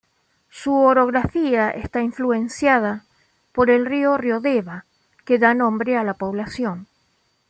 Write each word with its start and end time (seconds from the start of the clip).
Su 0.49 0.73
orografía 0.73 1.69
está 1.69 2.01
influenciada 2.01 3.05
por 3.53 3.69
el 3.69 3.85
río 3.85 4.17
Riodeva, 4.17 4.85
que 5.25 5.37
da 5.37 5.53
nombre 5.53 5.95
a 5.95 6.03
la 6.03 6.15
población. 6.15 6.87